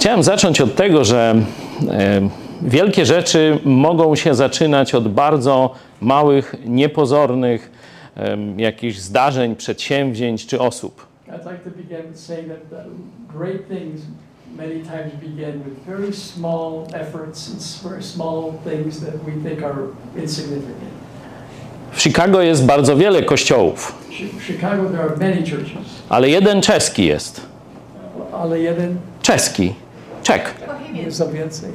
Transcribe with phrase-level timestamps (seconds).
[0.00, 1.34] Chciałem zacząć od tego, że
[1.90, 2.20] e,
[2.62, 7.70] wielkie rzeczy mogą się zaczynać od bardzo małych, niepozornych
[8.56, 11.06] jakichś zdarzeń, przedsięwzięć czy osób.
[11.28, 12.84] I'd like to begin saying that the
[13.38, 14.00] great things
[14.56, 19.62] many times begin with very small efforts and s- very small things that we think
[19.64, 19.76] are
[20.22, 20.90] insignificant.
[21.92, 26.62] W Chicago jest bardzo wiele kościołów, Chi- W Chicago there are many churches, ale jeden
[26.62, 27.40] czeski jest.
[28.32, 29.74] ale jeden Czeski.
[30.22, 30.54] Czek.
[30.94, 31.70] jest za więcej.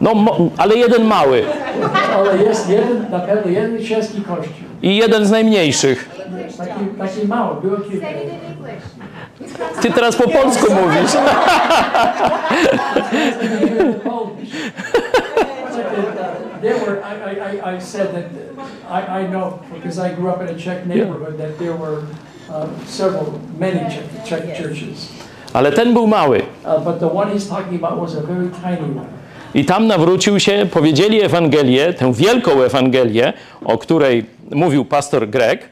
[0.00, 1.44] No, mo- ale jeden mały
[2.16, 4.54] Ale jest jeden, na pewno jeden czeski kościół.
[4.82, 6.08] i jeden z najmniejszych.
[6.58, 8.06] Taki, taki mały, było kilka.
[9.82, 11.10] Ty teraz po polsku mówisz.
[16.60, 18.24] There were, I, I- I, I said that,
[18.90, 22.02] I, I know, because I grew up in a Czech neighborhood, that there were
[22.50, 25.08] uh, several, many Czech, Czech churches.
[25.58, 26.42] Ale ten był mały.
[29.54, 33.32] I tam nawrócił się, powiedzieli Ewangelię, tę wielką Ewangelię,
[33.64, 35.68] o której mówił pastor Greg,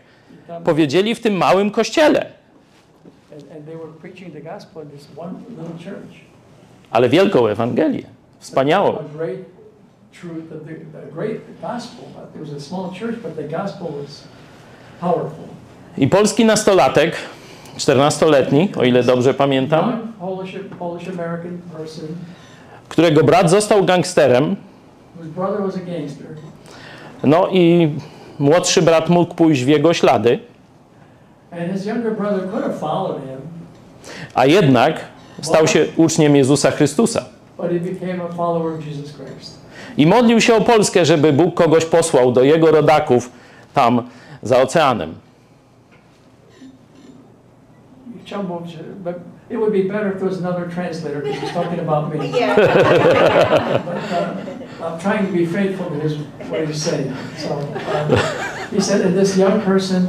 [0.64, 2.26] powiedzieli w tym małym kościele.
[6.90, 8.04] Ale wielką Ewangelię,
[8.38, 8.98] wspaniałą.
[15.98, 17.16] I polski nastolatek
[17.78, 20.12] 14-letni, o ile dobrze pamiętam,
[22.88, 24.56] którego brat został gangsterem,
[27.24, 27.90] no i
[28.38, 30.38] młodszy brat mógł pójść w jego ślady,
[34.34, 35.00] a jednak
[35.42, 37.24] stał się uczniem Jezusa Chrystusa.
[39.96, 43.30] I modlił się o Polskę, żeby Bóg kogoś posłał do jego rodaków
[43.74, 44.02] tam
[44.42, 45.14] za oceanem.
[48.26, 49.14] Że- but
[49.50, 52.30] it would be better if there was another translator because he's talking about me.
[52.40, 52.56] Yeah.
[53.86, 56.12] But, uh, I'm trying to be faithful to his,
[56.50, 57.12] what he's saying.
[57.38, 58.18] So, um,
[58.74, 60.06] he said that this young person,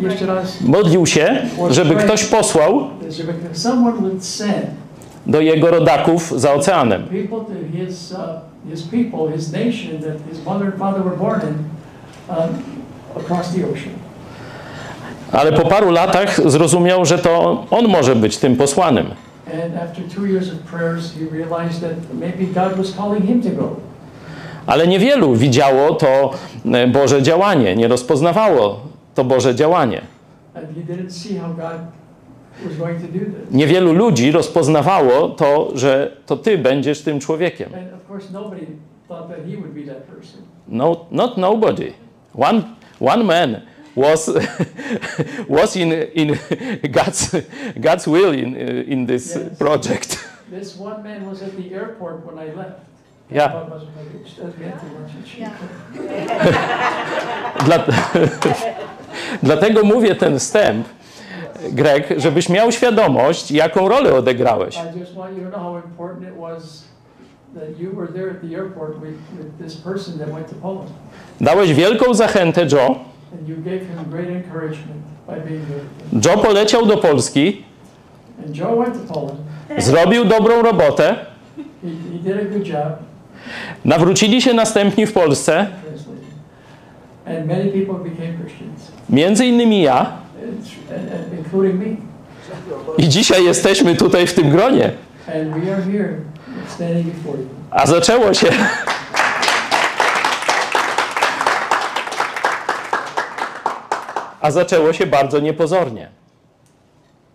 [0.00, 1.36] jeszcze raz, Modlił się,
[1.70, 4.66] żeby ktoś posłał żeby someone would send
[5.26, 7.02] do jego rodaków za oceanem.
[7.02, 8.14] people to his,
[8.70, 11.54] his people, his nation that his mother and father were born in,
[13.16, 13.92] across the ocean.
[15.32, 19.06] Ale po paru latach zrozumiał, że to on może być tym posłanym.
[24.66, 26.30] Ale niewielu widziało to
[26.72, 28.80] e, Boże działanie, nie rozpoznawało
[29.14, 30.00] to Boże działanie.
[33.50, 37.70] Niewielu ludzi rozpoznawało to, że to ty będziesz tym człowiekiem.
[40.68, 41.92] No, not nobody.
[42.34, 42.62] One,
[43.00, 43.60] one man
[43.96, 44.30] was
[45.48, 46.38] was in in
[46.92, 47.36] God's
[47.80, 49.58] God's will in in this yes.
[49.58, 50.18] project.
[50.52, 52.80] This one man was at the airport when I left.
[53.30, 53.52] Yeah.
[59.42, 60.88] Dlatego mówię ten wstęp,
[61.70, 64.78] Greg, żebyś miał świadomość, jaką rolę odegrałeś.
[71.40, 73.11] Dałeś wielką zachętę, Joe,
[76.24, 77.64] Joe poleciał do Polski.
[79.78, 81.16] Zrobił dobrą robotę.
[83.84, 85.66] Nawrócili się następni w Polsce.
[89.10, 90.12] Między innymi ja.
[92.98, 94.90] I dzisiaj jesteśmy tutaj w tym gronie.
[97.70, 98.46] A zaczęło się.
[104.42, 106.08] A zaczęło się bardzo niepozornie.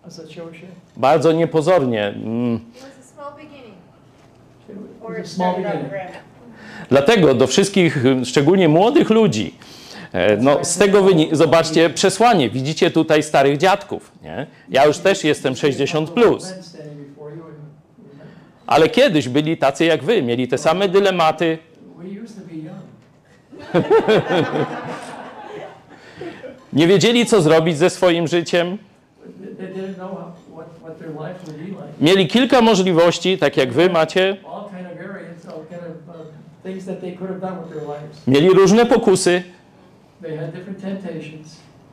[0.06, 0.66] A zaczęło się?
[0.96, 2.06] Bardzo niepozornie.
[2.06, 2.60] Mm.
[6.88, 9.54] Dlatego do wszystkich, szczególnie młodych ludzi,
[10.12, 12.50] e, no, z tego wynika, zobaczcie przesłanie.
[12.50, 14.12] Widzicie tutaj starych dziadków.
[14.22, 14.46] Nie?
[14.68, 16.54] Ja już też jestem 60 plus.
[18.66, 21.58] Ale kiedyś byli tacy jak wy, mieli te same dylematy.
[26.72, 28.78] Nie wiedzieli, co zrobić ze swoim życiem.
[32.00, 34.36] Mieli kilka możliwości, tak jak wy macie.
[38.26, 39.42] Mieli różne pokusy,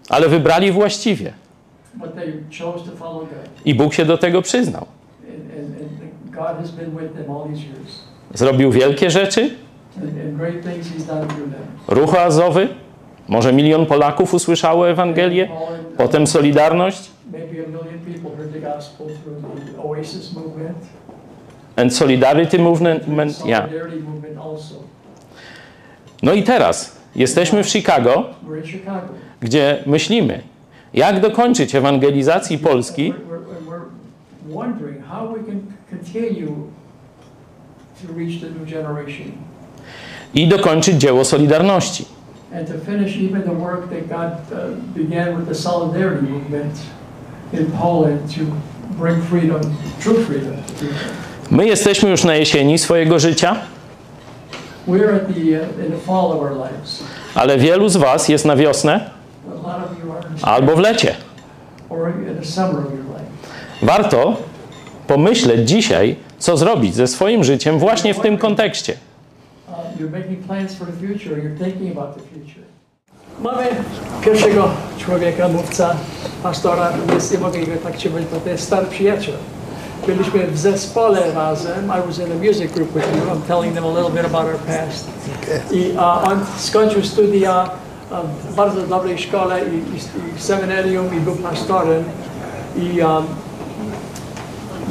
[0.10, 1.34] ale wybrali właściwie.
[3.66, 4.86] I Bóg się do tego przyznał.
[8.34, 9.50] Zrobił wielkie rzeczy.
[11.88, 12.68] Ruch oazowy.
[13.28, 15.50] Może milion Polaków usłyszało Ewangelię,
[15.98, 17.12] potem Solidarność?
[21.76, 23.70] And Solidarity Movement, yeah.
[26.24, 28.26] No i teraz jesteśmy w Chicago,
[29.42, 30.42] gdzie myślimy,
[30.94, 33.14] jak dokończyć ewangelizacji Polski.
[40.34, 42.15] I dokończyć dzieło Solidarności
[42.56, 44.58] and to finish even the work that God uh,
[44.96, 46.74] began with the solidarity movement
[47.54, 48.42] in Poland to
[48.98, 49.62] bring freedom,
[50.00, 50.98] true freedom to people.
[51.52, 53.56] My jesteśmy już na jesieni swojego życia,
[54.88, 57.04] We're at the, uh, in the fall of our lives.
[57.36, 59.10] ale wielu z Was jest na wiosnę
[60.42, 61.16] albo w lecie.
[63.82, 64.38] Warto
[65.08, 68.94] pomyśleć dzisiaj, co zrobić ze swoim życiem właśnie w tym kontekście.
[70.00, 72.66] You're making plans for the future, you're thinking about the future.
[73.42, 73.64] Mamy
[74.26, 75.96] pierwszego człowieka, mówca,
[76.44, 79.36] pastora, jest, nie mogę go tak cię powiedzieć, bo to jest stary przyjaciel.
[80.08, 83.84] Byliśmy w zespole razem, I was in a music group with you, I'm telling them
[83.86, 85.08] a little bit about our past.
[85.72, 87.70] I uh, on skończył studia
[88.50, 92.04] w bardzo dobrej szkole i, i, i seminarium i był pastorem.
[92.78, 93.26] I um,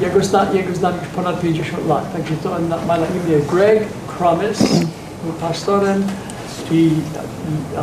[0.01, 3.83] jego, zna, jego znam już ponad 50 lat, także to on ma na imię Greg
[4.19, 4.59] Cromis,
[5.25, 6.07] był pastorem
[6.71, 6.91] i,
[7.79, 7.83] a,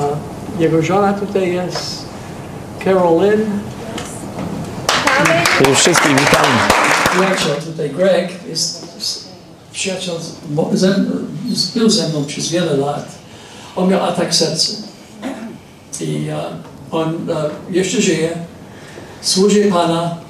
[0.61, 2.05] jego żona tutaj jest
[2.83, 3.45] Carolyn.
[5.71, 6.47] I wszystkich witamy.
[7.11, 8.87] Przyjaciel tutaj, Greg, jest
[9.71, 10.15] przyjaciel,
[10.73, 10.95] ze,
[11.75, 13.05] był ze mną przez wiele lat.
[13.75, 14.73] On miał atak serca
[15.99, 16.43] i e,
[16.91, 18.29] on e, jeszcze żyje,
[19.21, 20.21] służy Pana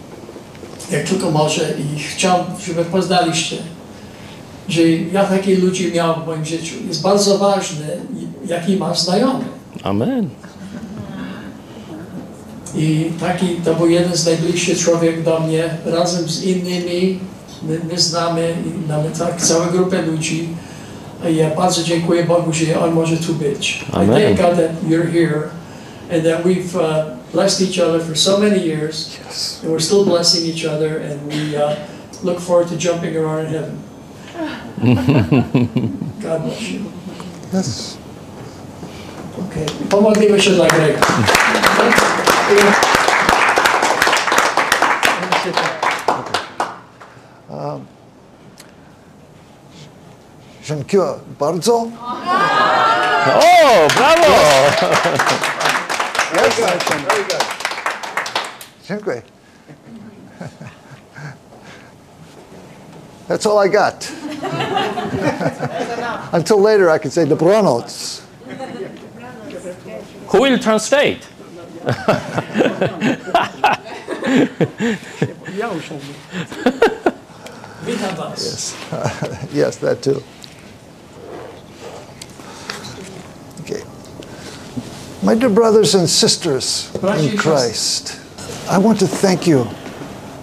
[0.91, 3.57] jak tylko może i chciał, żeby poznaliście,
[4.71, 6.75] że ja takich ludzi miał w moim życiu.
[6.87, 7.87] Jest bardzo ważne,
[8.45, 9.43] jaki masz znajomy.
[9.83, 10.29] Amen.
[12.75, 17.19] I taki to był jeden z najbliższych człowiek do mnie, razem z innymi,
[17.63, 20.49] my, my znamy, i nawet tak całą grupę ludzi.
[21.29, 23.85] I ja bardzo dziękuję Bogu, że on może tu być.
[23.93, 24.09] I Amen.
[24.09, 25.41] thank God that you're here
[26.11, 29.17] and that we've uh, blessed each other for so many years.
[29.63, 31.75] And we're still blessing each other and we uh,
[32.23, 33.90] look forward to jumping around in heaven.
[34.81, 36.79] God bless you.
[37.53, 37.97] Yes.
[39.39, 39.65] Okay.
[39.89, 40.99] Pomodlimy się dla Grega.
[50.63, 51.03] Dziękuję
[51.39, 51.73] bardzo.
[53.25, 54.27] O, brawo!
[56.33, 56.49] Very
[57.23, 57.45] good.
[58.87, 59.21] Dziękuję.
[63.27, 64.07] That's all I got.
[66.33, 68.21] Until later, I can say dobranoc.
[70.27, 71.27] Who will translate?
[75.57, 76.05] Ja usiądę.
[77.85, 78.73] Witam Was.
[79.53, 80.21] Yes, that too.
[83.61, 83.81] Okay.
[85.23, 86.89] My dear brothers and sisters
[87.19, 88.19] in Christ,
[88.69, 89.67] I want to thank you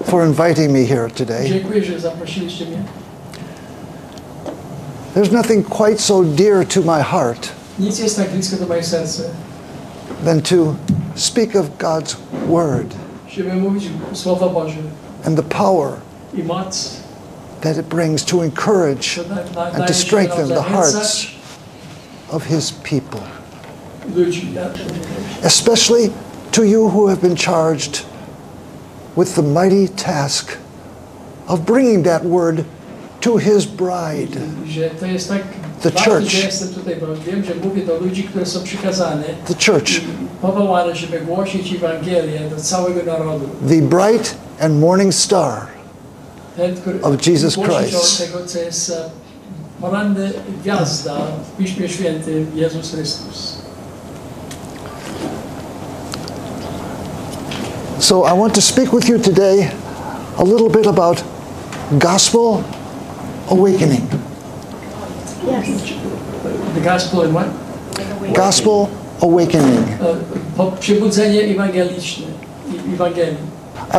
[0.05, 1.49] for inviting me here today.
[1.49, 2.83] Dziękuję, że zaprosiliście mnie.
[5.19, 9.23] There's nothing quite so dear to my heart Nic jest tak blisko do mojego serca,
[10.25, 10.77] than to
[11.17, 12.17] speak of God's
[12.47, 12.95] Word
[13.29, 14.79] żeby mówić Słowo Boże
[15.25, 16.01] and the power
[17.61, 21.27] that it brings to encourage to na, na, and to strengthen the hearts
[22.31, 23.21] of His people,
[25.43, 26.13] especially
[26.53, 28.07] to you who have been charged
[29.17, 30.59] with the mighty task
[31.49, 32.65] of bringing that Word
[33.21, 34.41] to His bride.
[34.67, 35.43] Że to jest tak
[35.83, 36.25] The church.
[36.31, 39.91] że jestem tutaj, bo wiem, że mówię do ludzi, które są przykazane, The church,
[40.43, 43.45] powołane, żeby głosić Ewangelię do całego narodu.
[43.69, 45.67] the bright and morning star
[47.03, 48.21] Of Jesus Christ.
[48.23, 48.93] o tego, co jest
[49.81, 50.33] poranny
[50.63, 51.17] gwiazda
[51.55, 53.59] w Piśmie Świętym, Jezus Chrystus.
[58.01, 59.71] So I want to speak with you today
[60.39, 61.23] a little bit about
[61.99, 62.63] gospel
[63.51, 64.03] awakening.
[65.47, 65.67] Yes.
[66.75, 67.47] The Gospel and what?
[68.35, 68.89] Gospel
[69.23, 69.79] awakening.
[70.01, 70.17] Uh,
[70.57, 71.57] po- Przebudzenie i-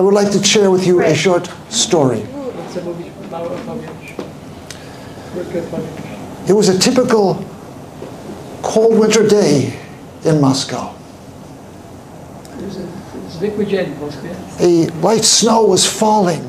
[0.01, 2.22] would like to share with you a short story.
[2.72, 4.13] Chcę mówić małą opowieść.
[5.34, 5.94] Krótką opowieść.
[6.48, 7.36] It was a typical
[8.62, 9.72] cold winter day
[10.25, 10.79] in Moscow.
[12.60, 12.79] To jest
[13.38, 14.03] Zwykły dzień w
[14.60, 16.44] A light snow was falling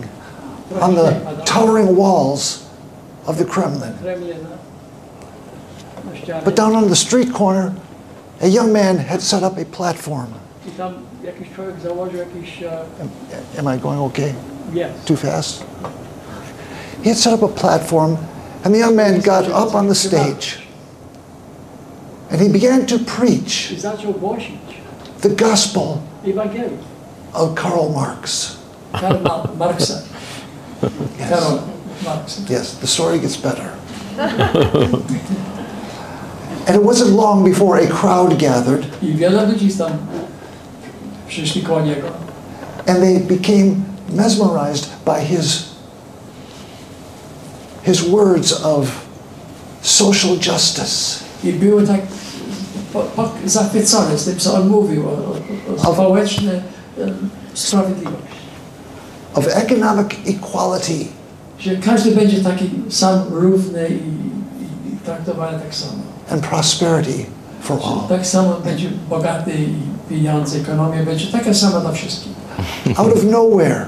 [0.81, 1.13] on the
[1.45, 2.59] towering walls
[3.27, 3.95] of the Kremlin.
[4.03, 6.45] Kremlin na, na ścianie.
[6.45, 7.73] But down on the street corner,
[8.41, 10.27] a young man had set up a platform.
[10.69, 12.79] I tam jakiś człowiek założył jakiś e,
[13.59, 14.35] Am I going okay?
[14.73, 15.05] jest.
[15.05, 15.65] Too fast?
[17.03, 18.17] he had set up a platform,
[18.65, 20.61] and the young man got up on the stage
[22.31, 24.59] and he began to preach I zaczął głosić
[25.21, 25.99] the gospel
[27.33, 28.57] of Karl Marx.
[28.93, 29.95] Karla Marksa.
[31.19, 31.70] Karol Marksa.
[32.49, 33.71] Yes, the story gets better.
[36.67, 39.93] and it wasn't long before a crowd gathered I wiele ludzi tam
[41.29, 42.09] przyszli koło niego.
[42.87, 45.65] and they became mesmerized by his
[47.83, 49.07] his words of
[49.83, 52.01] social justice, I były tak
[52.93, 56.61] po, po, zachwycone z tym, co on mówił o, o, o społecznej
[57.01, 58.31] em, sprawiedliwości.
[59.35, 61.07] of economic equality,
[61.61, 65.93] Że każdy będzie taki sam, równy i, i, i traktowany tak samo.
[66.31, 67.27] and prosperity
[67.61, 68.09] for all.
[68.09, 69.75] Tak samo będzie bogaty i
[70.09, 72.33] pieniądze, ekonomia będzie taka sama dla wszystkich.
[72.99, 73.87] Out of nowhere,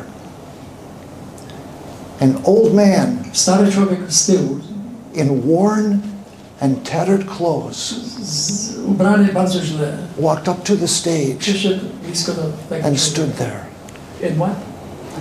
[2.21, 4.59] an old man Stary człowiek z tyłu,
[5.15, 5.99] in worn
[6.61, 12.43] and tattered clothes z, ubrany bardzo źle, walked up to the stage przyszedł blisko do
[12.87, 13.61] and stood there.
[14.31, 14.57] And what?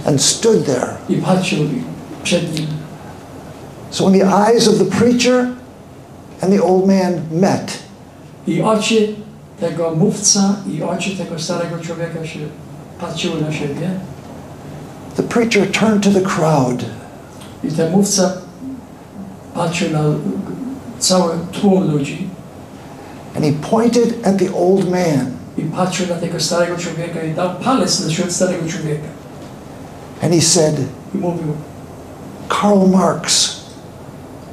[0.05, 0.97] And stood there.
[1.09, 1.59] I patrzył
[2.23, 2.67] przed nim.
[3.91, 5.47] So when the eyes of the preacher
[6.41, 7.77] and the old man met,
[8.47, 9.15] I oczy
[9.59, 12.39] tego mówca i oczy tego starego człowieka się
[12.99, 13.89] patrzyły na siebie.
[15.15, 16.85] the preacher turned to the crowd
[17.63, 18.33] I ten mówca
[19.55, 19.99] patrzył na
[21.61, 22.27] tłum ludzi
[23.35, 27.49] and he pointed at the old man i patrzył na tego starego człowieka i dał
[27.63, 29.07] palec na starego człowieka.
[30.23, 30.75] and he said,
[31.15, 31.53] I mówił,
[32.51, 33.61] Karl Marx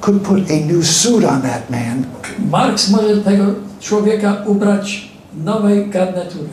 [0.01, 2.07] could put a new suit on that man
[2.51, 3.45] Marks może tego
[3.81, 5.09] człowieka ubrać
[5.45, 6.49] nowej garnitury.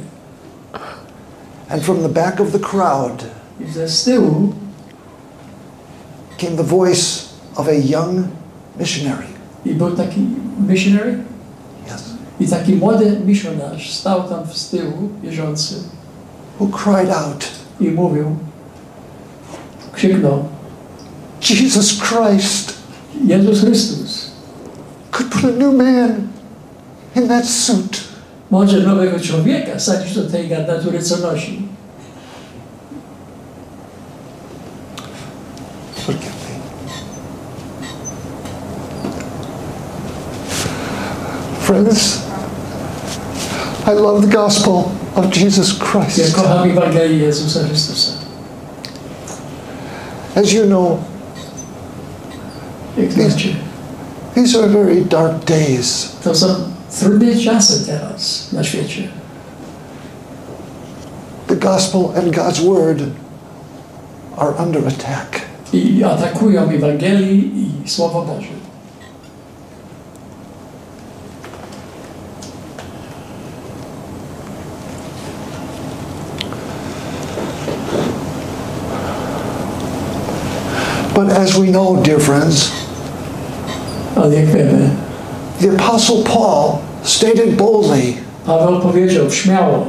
[1.70, 3.24] And from the back of the crowd
[3.60, 4.54] I ze tyłu
[6.38, 7.22] came the voice
[7.56, 8.28] of a young
[8.80, 9.28] missionary.
[9.66, 10.22] i był taki
[10.68, 11.18] missionary
[11.88, 12.04] Yes.
[12.40, 15.76] i taki młody misjonarz stał tam z tyłu, wierzący
[16.60, 17.46] Who cried out,
[17.80, 18.26] i mówił,
[19.94, 20.44] krzyknął,
[21.54, 22.74] Jesus Christ
[23.28, 24.32] Jezus Chrystus
[25.12, 26.28] could put a new man
[27.16, 27.98] in that suit.
[28.52, 31.62] może nowego człowieka sadzić do tej garnitury, co nosi.
[35.96, 36.60] Forgive me.
[41.62, 42.22] Friends,
[43.88, 46.36] I love the gospel of Jesus Ja Christ.
[46.36, 48.12] kocham Ewangelię Jezusa Chrystusa.
[50.36, 50.98] As you know,
[52.98, 53.56] Wiecie,
[54.36, 56.16] these are very dark days.
[56.24, 56.48] to są
[57.00, 59.08] trudne czasy teraz na świecie.
[61.48, 63.02] The gospel and God's word
[64.38, 65.42] are under attack.
[65.74, 67.52] I atakują Ewangelii
[67.86, 68.56] i Słowo Boże.
[81.14, 82.85] But as we know, dear friends, Ale jak wiemy,
[84.16, 88.14] the Apostle Paul stated boldly
[88.46, 89.86] Paweł powiedział śmiało,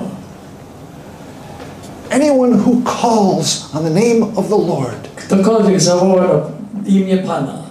[2.10, 6.24] anyone who calls on the name of the Lord ktokolwiek zawoła
[6.86, 7.62] imię Pana,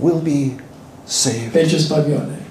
[0.00, 0.62] will be
[1.06, 1.52] saved.
[1.52, 2.42] będzie zbawiony.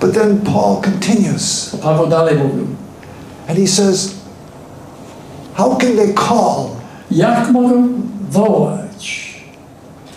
[0.00, 2.66] But then Paul continues Paweł dalej mówił,
[3.48, 4.14] and he says,
[5.54, 6.68] How can they call
[7.10, 7.88] jak mogą
[8.32, 9.32] wołać,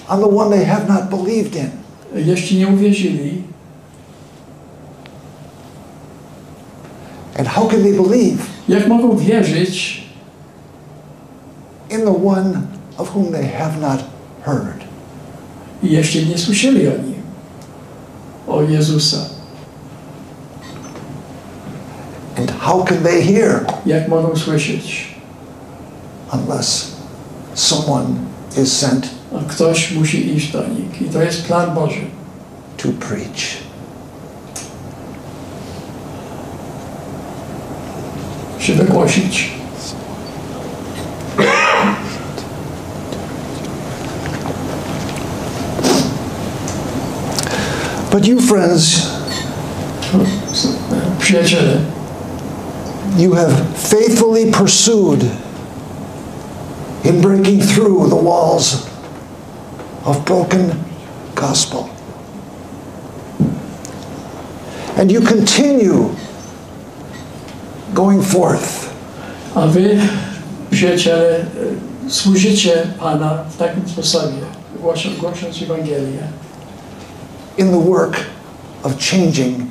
[0.10, 1.70] on the one they have not believed in?
[2.16, 3.42] jeśli nie uwierzyli,
[7.40, 8.38] And how can they believe
[8.70, 10.04] jak mogą wierzyć,
[11.90, 12.62] in the one
[12.98, 14.00] of whom they have not
[14.46, 14.84] heard?
[15.84, 17.22] jeśli nie słyszeli o nim,
[18.48, 19.18] o Jezusa.
[22.38, 25.16] And how can they hear Jak mogą słyszeć?
[26.34, 26.95] unless
[27.56, 28.16] someone
[28.58, 31.02] is sent A ktoś musi iść do nich.
[31.02, 32.02] I to jest plan Boży.
[32.78, 33.58] to preach?
[48.12, 49.12] But you, friends,
[51.20, 51.82] Przyjaciele,
[53.18, 55.45] you have faithfully pursued
[57.06, 58.88] in breaking through the walls
[60.06, 60.84] of broken
[61.36, 61.90] gospel.
[64.98, 66.16] And you continue
[67.94, 68.86] going forth
[69.56, 70.00] a wy
[70.72, 74.42] przyjaciele, e, eh, służycie Pana w takim sposobie,
[75.20, 76.28] głosząc Ewangelię
[77.58, 78.18] in the work
[78.84, 79.70] of changing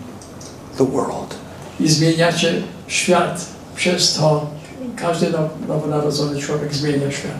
[0.78, 1.34] the world.
[1.80, 3.46] i zmieniacie świat.
[3.76, 4.46] Przez to
[4.96, 7.32] każdy now- nowonarodzony człowiek zmienia świat.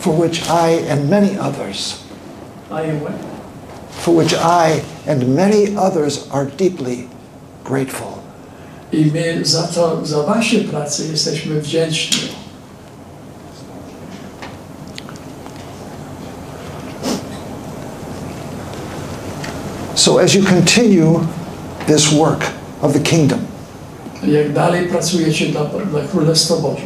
[0.00, 1.94] For which I and many others,
[2.70, 3.18] i my-
[4.00, 7.08] for which I and many others are deeply
[7.64, 8.08] grateful.
[8.92, 12.28] I my za to, za Wasze pracę jesteśmy wdzięczni.
[19.94, 21.20] So as you continue
[21.86, 22.42] this work
[22.82, 23.47] of the kingdom,
[24.26, 26.82] Jak dalej pracujecie dla, dla Królestwa Boże.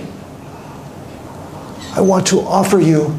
[2.03, 3.11] I want to offer you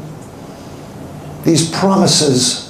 [1.44, 2.64] these promises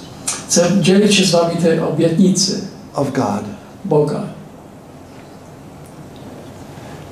[0.49, 2.53] Chcę dzielić się z Wami te obietnice
[2.95, 3.45] of God
[3.85, 4.23] Boga.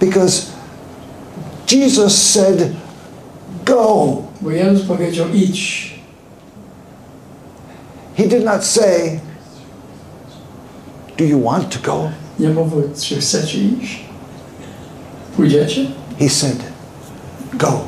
[0.01, 0.53] because
[1.67, 2.75] Jesus said,
[3.65, 4.25] Go.
[4.41, 5.93] Bo Jezus powiedział idź.
[8.17, 9.21] He did not say,
[11.17, 12.11] Do you want to go?
[12.39, 14.05] Nie mówił, czy chcecie iść.
[15.43, 15.87] Pójdziecie?
[16.19, 16.57] He said,
[17.59, 17.81] Go.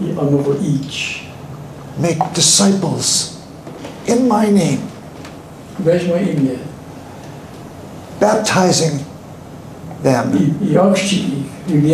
[0.00, 0.54] I on mówił.
[1.98, 3.34] Make disciples
[4.06, 4.78] in my name,
[5.78, 6.50] Weź moje imię
[8.20, 9.02] baptizing
[10.02, 11.84] them i, i ochrzci ich w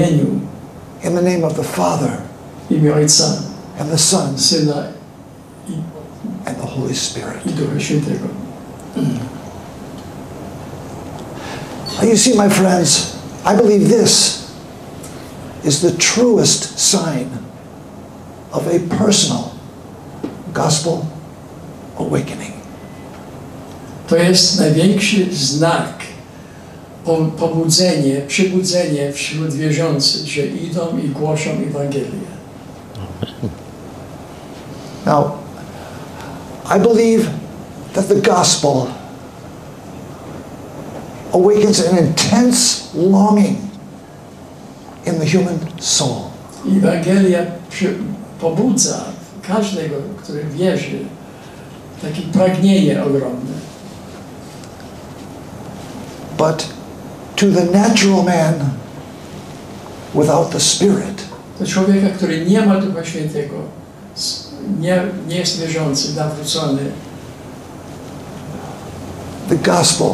[1.04, 2.10] in the name of the Father
[3.78, 4.36] and the Son
[6.46, 7.46] and the Holy Spirit.
[7.46, 8.28] i Ducha Świętego.
[11.98, 14.39] Now, you see, my friends, I believe this
[15.64, 17.28] is the truest sign
[18.52, 19.52] of a personal
[20.52, 21.06] gospel
[21.98, 22.52] awakening.
[24.08, 25.92] To jest największy znak,
[27.04, 32.30] po, pobudzenie, przybudzenie wśród wierzących, że idą i głoszą Ewangelię.
[35.06, 35.32] Now,
[36.76, 37.30] I believe
[37.94, 38.86] that the gospel
[41.32, 43.69] awakens an intense longing
[45.06, 46.30] in the human soul.
[46.76, 47.40] Ewangelia
[48.40, 49.04] pobudza
[49.48, 50.98] każdego, który wierzy,
[52.02, 53.60] takie pragnienie ogromne.
[56.38, 56.66] But
[57.36, 58.54] to the natural man
[60.14, 63.54] without the Spirit, Do człowieka, który nie ma Ducha Świętego,
[64.80, 66.82] nie, nie jest wierzący, nawrócony,
[69.48, 70.10] the gospel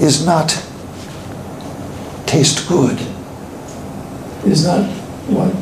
[0.00, 0.54] is not
[2.32, 2.98] taste good.
[4.46, 4.84] is not
[5.28, 5.52] what?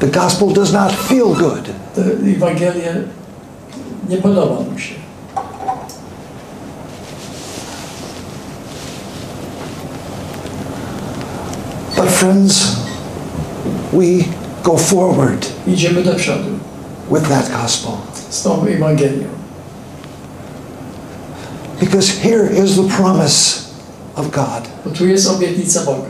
[0.00, 1.64] The gospel does not feel good.
[1.96, 2.94] Ewangelia
[4.08, 4.94] nie podoba mu się.
[11.96, 12.76] But friends,
[13.92, 14.24] we
[14.62, 16.58] go forward Idziemy do przodu
[17.10, 17.92] with that gospel
[18.30, 19.28] z tą Ewangelią.
[21.80, 23.71] because here is the promise
[24.16, 24.68] of God.
[25.08, 26.08] Jest obietnica Boga.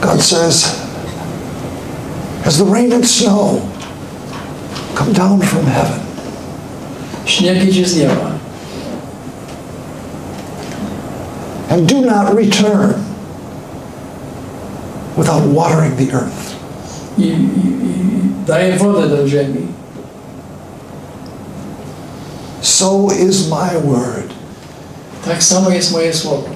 [0.00, 0.64] God says,
[2.44, 3.60] as the rain and snow
[4.94, 6.00] come down from heaven,
[7.24, 8.32] Śnieg idzie z nieba
[11.72, 12.92] and do not return
[15.16, 16.52] without watering the earth.
[17.18, 17.91] i, i
[18.52, 19.66] daje wodę do ziemi.
[22.60, 24.32] So is my word.
[25.24, 26.48] Tak samo jest moje słowo.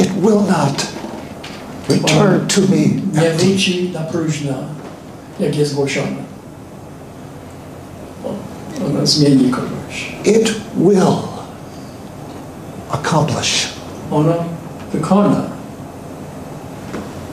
[0.00, 0.86] It will not
[1.88, 4.54] return to me Nie wróci na próżno,
[5.40, 6.28] jak jest głoszone.
[8.86, 10.12] Ona zmieni kogoś.
[10.24, 11.18] It will
[12.90, 13.68] accomplish
[14.10, 14.34] Ona
[14.92, 15.57] wykona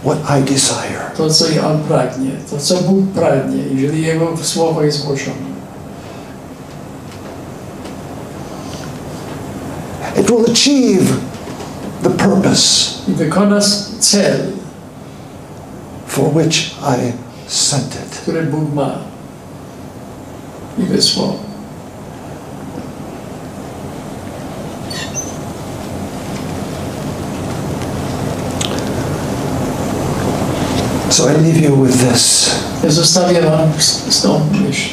[0.05, 1.11] what I desire.
[1.17, 5.55] to, co On pragnie, to, co Bóg pragnie, jeżeli Jego słowo jest głoszone.
[10.19, 11.05] It will achieve
[12.03, 13.61] the purpose I wykona
[13.99, 14.51] cel,
[16.07, 17.13] for which I
[17.47, 18.15] sent it.
[18.21, 18.97] który Bóg ma
[20.77, 21.44] i wysłał.
[31.09, 32.49] So I leave you with this.
[32.83, 34.89] Ja zostawię Wam z, z tą myśl.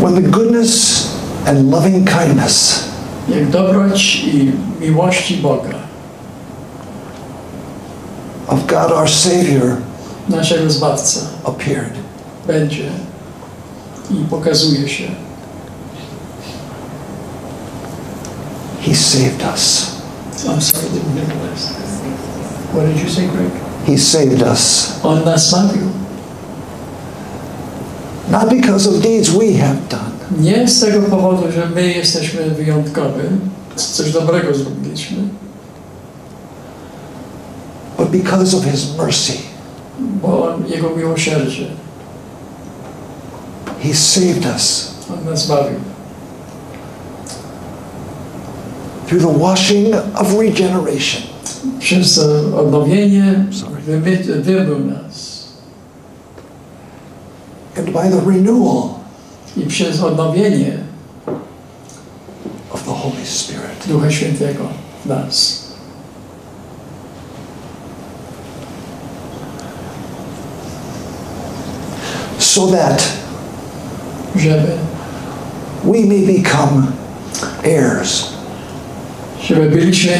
[0.00, 1.06] When the goodness
[1.46, 2.84] and loving kindness
[3.28, 5.74] Jak dobroć i miłości Boga,
[8.48, 9.76] of God our Savior
[10.28, 11.92] naszego Zbawca appeared.
[12.46, 12.88] będzie
[14.10, 15.04] i pokazuje się.
[18.86, 19.89] He saved us.
[20.48, 21.68] I'm sorry, didn't the last.
[22.72, 23.50] What did you say, Greg?
[23.86, 24.98] He saved us.
[25.02, 25.82] On nas zbawił.
[28.30, 33.22] Not because of deeds we have done, Nie z tego powodu, że my jesteśmy wyjątkowi,
[33.76, 35.16] coś dobrego zrobiliśmy,
[37.98, 39.32] but because of His mercy.
[39.98, 41.66] bo Jego miłosierdzie,
[43.82, 45.89] He saved us On nas zbawił.
[49.10, 51.22] Through the washing of regeneration.
[51.80, 52.18] Przez
[52.58, 53.44] odnowienie
[54.42, 55.30] wymył nas.
[57.76, 59.00] and by the renewal
[59.56, 60.78] I przez odnowienie
[62.70, 63.88] of the Holy Spirit.
[63.88, 64.68] Ducha Świętego
[65.04, 65.60] w nas.
[72.38, 73.02] So that
[74.36, 74.78] Żeby,
[75.84, 76.92] we may become
[77.64, 78.39] heirs
[79.50, 80.12] żeby byliśmy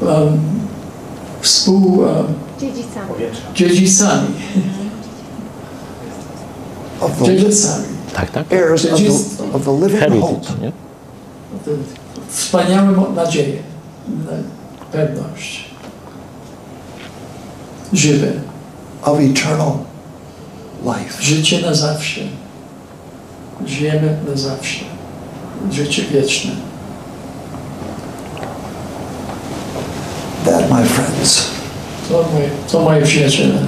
[0.00, 0.40] um,
[1.40, 2.08] współ um,
[2.60, 3.12] Dziedzicami.
[3.54, 4.28] dziedzicami.
[7.00, 7.84] of the Dziedzicami.
[8.14, 8.48] Tak, tak.
[8.48, 10.72] heirs of the, of the living hope Heritage, nie?
[13.14, 13.62] Nadzieję,
[14.08, 15.64] na- pewność.
[17.92, 18.32] Żywe,
[19.02, 19.72] of eternal
[20.84, 21.22] life.
[21.22, 22.20] życie na zawsze.
[23.66, 24.84] Żyjemy na zawsze.
[25.70, 26.50] Życie wieczne.
[30.44, 31.50] That, my friends,
[32.72, 33.58] To moje przyjaciele.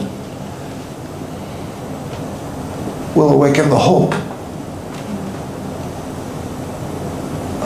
[3.17, 4.15] will awaken the hope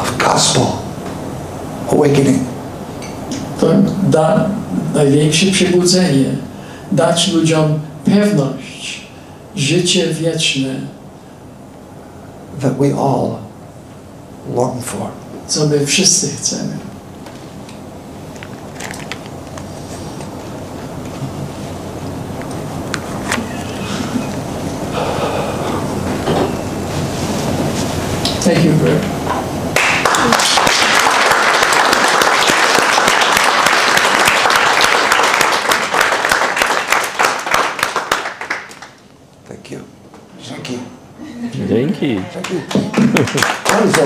[0.00, 0.66] of gospel
[1.92, 2.38] awakening.
[3.60, 3.66] To
[4.10, 4.48] da
[4.94, 6.36] największe przebudzenie,
[6.92, 9.00] dać ludziom pewność,
[9.56, 10.74] życie wieczne,
[12.60, 13.30] that we all
[14.56, 15.06] long for.
[15.48, 16.78] co my wszyscy chcemy.
[28.44, 29.00] Thank you, Greg.
[39.48, 39.80] Thank you.
[40.42, 40.78] Thank you.
[41.68, 42.20] Dzięki.
[42.34, 42.60] Thank you.
[43.72, 44.02] Bardzo.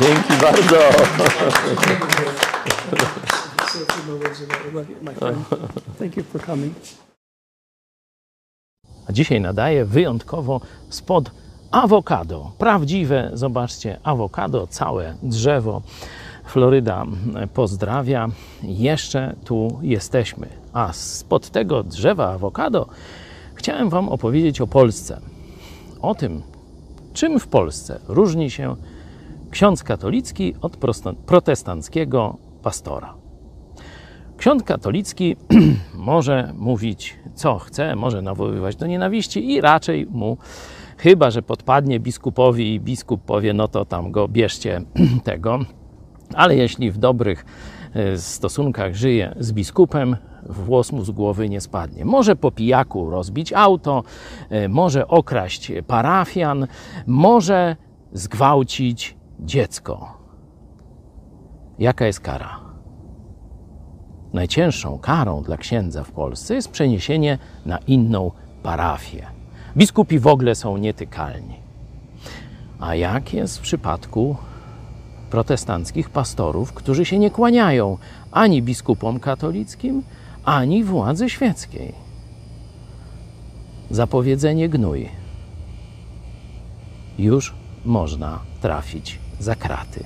[0.00, 0.76] Dzięki bardzo.
[9.08, 11.30] A dzisiaj nadaję wyjątkowo spod
[11.70, 12.52] awokado.
[12.58, 15.82] Prawdziwe, zobaczcie, awokado, całe drzewo.
[16.44, 17.04] Floryda
[17.54, 18.28] pozdrawia.
[18.62, 20.48] Jeszcze tu jesteśmy.
[20.72, 22.88] A spod tego drzewa awokado
[23.54, 25.20] chciałem Wam opowiedzieć o Polsce.
[26.02, 26.42] O tym,
[27.12, 28.76] czym w Polsce różni się
[29.50, 30.76] ksiądz katolicki od
[31.26, 33.14] protestanckiego pastora.
[34.36, 35.36] Ksiądz katolicki
[35.94, 40.38] może mówić co chce, może nawoływać do nienawiści i raczej mu,
[40.98, 44.82] chyba że podpadnie biskupowi i biskup powie, no to tam go bierzcie
[45.24, 45.58] tego.
[46.34, 47.44] Ale jeśli w dobrych
[47.94, 50.16] e, stosunkach żyje z biskupem,
[50.48, 52.04] włos mu z głowy nie spadnie.
[52.04, 54.02] Może po pijaku rozbić auto,
[54.50, 56.66] e, może okraść parafian,
[57.06, 57.76] może
[58.12, 60.18] zgwałcić dziecko.
[61.78, 62.60] Jaka jest kara?
[64.32, 68.30] Najcięższą karą dla księdza w Polsce jest przeniesienie na inną
[68.62, 69.26] parafię.
[69.76, 71.56] Biskupi w ogóle są nietykalni.
[72.80, 74.36] A jak jest w przypadku
[75.30, 77.98] protestanckich pastorów, którzy się nie kłaniają
[78.32, 80.02] ani biskupom katolickim,
[80.44, 81.92] ani władzy świeckiej?
[83.90, 85.08] Zapowiedzenie gnój.
[87.18, 90.04] Już można trafić za kraty.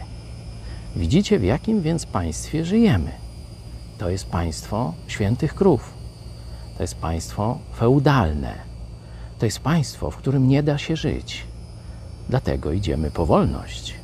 [0.97, 3.11] Widzicie, w jakim więc państwie żyjemy?
[3.99, 5.95] To jest państwo świętych krów.
[6.77, 8.55] To jest państwo feudalne.
[9.39, 11.45] To jest państwo, w którym nie da się żyć.
[12.29, 13.95] Dlatego idziemy po wolność.